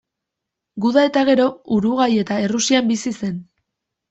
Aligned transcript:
Guda 0.85 1.03
eta 1.09 1.23
gero, 1.27 1.45
Uruguai 1.75 2.09
eta 2.23 2.39
Errusian 2.47 2.89
bizi 2.95 3.15
zen. 3.21 3.39